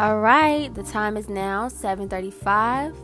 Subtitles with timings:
[0.00, 2.94] All right, the time is now 7:35.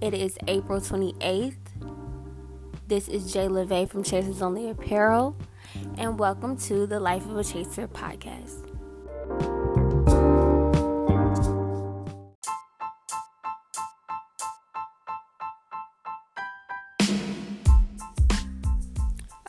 [0.00, 1.58] It is April 28th.
[2.88, 5.36] This is Jay LeVay from Chasers Only Apparel,
[5.98, 8.69] and welcome to the Life of a Chaser podcast.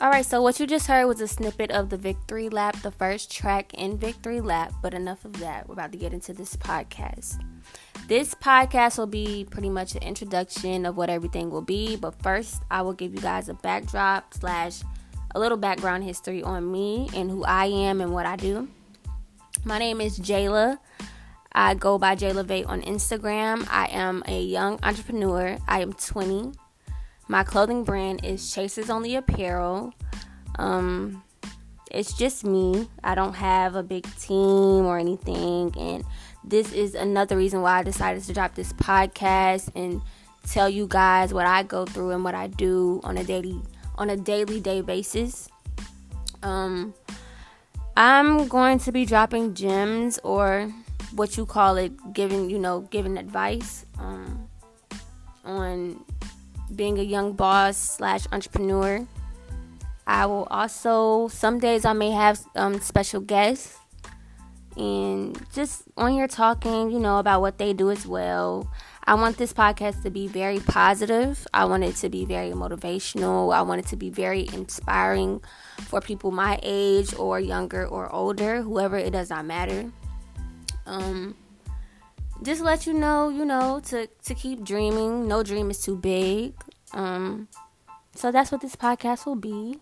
[0.02, 2.90] All right, so what you just heard was a snippet of the Victory Lap, the
[2.90, 5.68] first track in Victory Lap, but enough of that.
[5.68, 7.40] We're about to get into this podcast.
[8.08, 12.64] This podcast will be pretty much an introduction of what everything will be, but first,
[12.68, 14.80] I will give you guys a backdrop slash
[15.36, 18.68] a little background history on me and who I am and what I do.
[19.62, 20.80] My name is Jayla.
[21.52, 23.68] I go by Jayla Vay on Instagram.
[23.70, 25.58] I am a young entrepreneur.
[25.68, 26.54] I am 20.
[27.28, 29.94] My clothing brand is Chasers Only Apparel.
[30.58, 31.22] Um,
[31.90, 32.88] it's just me.
[33.04, 35.74] I don't have a big team or anything.
[35.78, 36.04] And
[36.44, 40.02] this is another reason why I decided to drop this podcast and
[40.48, 43.62] tell you guys what I go through and what I do on a daily
[43.96, 45.48] on a daily day basis.
[46.42, 46.94] Um,
[47.96, 50.72] I'm going to be dropping gems or
[51.14, 54.48] what you call it, giving you know, giving advice um,
[55.44, 56.04] on
[56.72, 59.06] being a young boss slash entrepreneur.
[60.06, 63.78] I will also some days I may have um, special guests
[64.76, 68.70] and just on here talking, you know, about what they do as well.
[69.04, 71.46] I want this podcast to be very positive.
[71.52, 73.54] I want it to be very motivational.
[73.54, 75.42] I want it to be very inspiring
[75.80, 79.90] for people my age or younger or older, whoever it does not matter.
[80.86, 81.34] Um,
[82.42, 85.28] just let you know, you know, to to keep dreaming.
[85.28, 86.54] No dream is too big.
[86.92, 87.48] Um,
[88.14, 89.78] so that's what this podcast will be.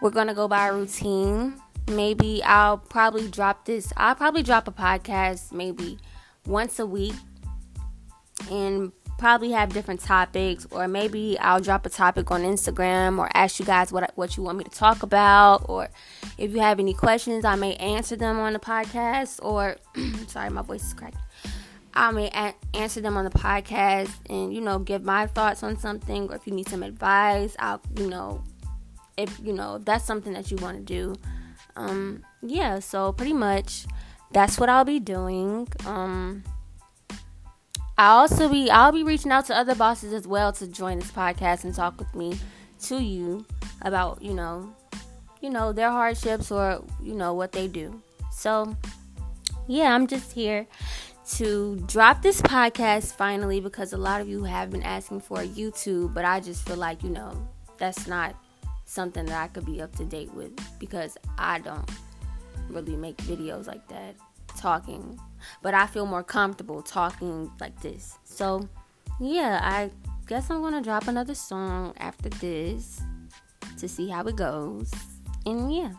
[0.00, 1.60] We're gonna go by a routine.
[1.88, 3.92] Maybe I'll probably drop this.
[3.96, 5.98] I'll probably drop a podcast maybe
[6.46, 7.14] once a week,
[8.50, 10.66] and probably have different topics.
[10.70, 14.42] Or maybe I'll drop a topic on Instagram or ask you guys what what you
[14.42, 15.66] want me to talk about.
[15.68, 15.88] Or
[16.38, 19.40] if you have any questions, I may answer them on the podcast.
[19.42, 19.76] Or
[20.28, 21.20] sorry, my voice is cracking.
[21.94, 25.78] I may a- answer them on the podcast and you know give my thoughts on
[25.78, 28.44] something, or if you need some advice, I'll you know
[29.16, 31.14] if you know if that's something that you want to do.
[31.74, 33.86] Um, yeah, so pretty much
[34.32, 35.68] that's what I'll be doing.
[35.86, 36.44] Um,
[37.98, 41.10] I'll also be I'll be reaching out to other bosses as well to join this
[41.10, 42.38] podcast and talk with me
[42.82, 43.46] to you
[43.82, 44.72] about you know
[45.40, 48.02] you know their hardships or you know what they do.
[48.30, 48.76] So
[49.66, 50.66] yeah, I'm just here
[51.30, 55.46] to drop this podcast finally because a lot of you have been asking for a
[55.46, 57.48] YouTube, but I just feel like, you know,
[57.78, 58.36] that's not
[58.84, 61.90] something that I could be up to date with because I don't
[62.68, 64.14] really make videos like that
[64.56, 65.18] talking,
[65.62, 68.18] but I feel more comfortable talking like this.
[68.24, 68.68] So,
[69.20, 69.90] yeah, I
[70.26, 73.00] guess I'm to drop another song after this
[73.78, 74.90] to see how it goes.
[75.44, 75.92] And yeah.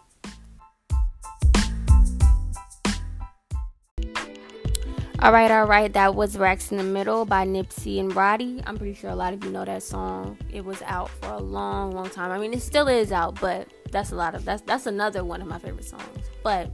[5.19, 5.91] All right, all right.
[5.91, 8.61] That was Racks in the Middle by Nipsey and Roddy.
[8.67, 10.37] I'm pretty sure a lot of you know that song.
[10.53, 12.31] It was out for a long, long time.
[12.31, 15.41] I mean, it still is out, but that's a lot of that's that's another one
[15.41, 16.03] of my favorite songs.
[16.43, 16.69] But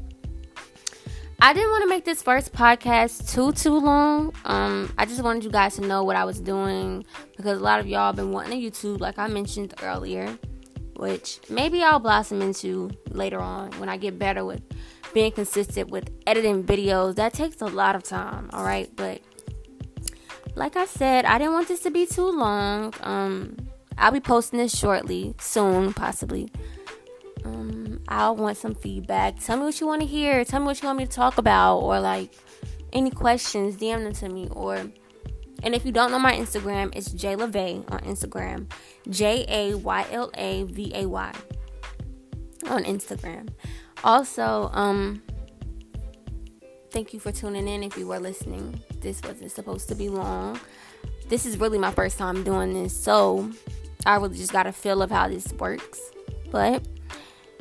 [1.43, 4.33] I didn't want to make this first podcast too too long.
[4.45, 7.03] Um, I just wanted you guys to know what I was doing
[7.35, 10.37] because a lot of y'all have been wanting a YouTube, like I mentioned earlier,
[10.95, 14.61] which maybe I'll blossom into later on when I get better with
[15.13, 17.15] being consistent with editing videos.
[17.15, 18.89] That takes a lot of time, all right?
[18.95, 19.19] But
[20.55, 22.93] like I said, I didn't want this to be too long.
[23.01, 23.57] Um,
[23.97, 26.53] I'll be posting this shortly, soon, possibly.
[28.07, 29.39] I'll want some feedback.
[29.39, 30.43] Tell me what you want to hear.
[30.45, 32.33] Tell me what you want me to talk about, or like
[32.91, 33.75] any questions.
[33.75, 34.85] DM them to me, or
[35.63, 38.69] and if you don't know my Instagram, it's Jay LeVay on Instagram,
[39.09, 41.33] J A Y L A V A Y
[42.67, 43.49] on Instagram.
[44.03, 45.21] Also, um,
[46.91, 48.81] thank you for tuning in if you were listening.
[48.99, 50.59] This wasn't supposed to be long.
[51.29, 53.49] This is really my first time doing this, so
[54.05, 56.01] I really just got a feel of how this works.
[56.51, 56.85] But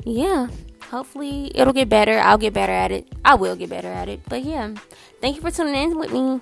[0.05, 0.47] yeah,
[0.89, 2.19] hopefully it'll get better.
[2.19, 3.07] I'll get better at it.
[3.23, 4.21] I will get better at it.
[4.27, 4.73] But yeah,
[5.21, 6.39] thank you for tuning in with me.